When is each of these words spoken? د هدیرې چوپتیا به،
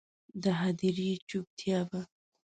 د 0.43 0.43
هدیرې 0.61 1.11
چوپتیا 1.29 1.79
به، 1.89 2.01